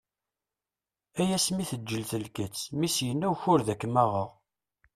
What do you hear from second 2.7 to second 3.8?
mi s-yenna ukured ad